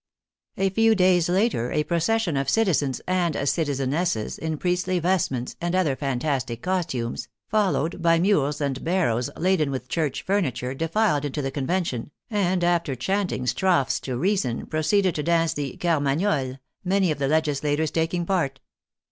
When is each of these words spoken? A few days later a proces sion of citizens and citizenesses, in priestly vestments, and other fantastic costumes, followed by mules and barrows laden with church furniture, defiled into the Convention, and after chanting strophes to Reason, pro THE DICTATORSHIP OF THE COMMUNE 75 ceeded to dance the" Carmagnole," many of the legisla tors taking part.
A 0.57 0.71
few 0.71 0.95
days 0.95 1.29
later 1.29 1.71
a 1.71 1.83
proces 1.83 2.23
sion 2.23 2.35
of 2.35 2.49
citizens 2.49 3.01
and 3.05 3.35
citizenesses, 3.35 4.39
in 4.39 4.57
priestly 4.57 4.97
vestments, 4.97 5.55
and 5.61 5.75
other 5.75 5.95
fantastic 5.95 6.63
costumes, 6.63 7.27
followed 7.49 8.01
by 8.01 8.17
mules 8.17 8.61
and 8.61 8.83
barrows 8.83 9.29
laden 9.37 9.69
with 9.69 9.87
church 9.87 10.23
furniture, 10.23 10.73
defiled 10.73 11.23
into 11.25 11.43
the 11.43 11.51
Convention, 11.51 12.09
and 12.31 12.63
after 12.63 12.95
chanting 12.95 13.45
strophes 13.45 13.99
to 13.99 14.17
Reason, 14.17 14.65
pro 14.65 14.81
THE 14.81 15.01
DICTATORSHIP 15.03 15.03
OF 15.03 15.03
THE 15.03 15.11
COMMUNE 15.11 15.11
75 15.13 15.13
ceeded 15.13 15.15
to 15.15 15.23
dance 15.23 15.53
the" 15.53 15.77
Carmagnole," 16.53 16.59
many 16.83 17.11
of 17.11 17.19
the 17.19 17.27
legisla 17.27 17.77
tors 17.77 17.91
taking 17.91 18.25
part. 18.25 18.59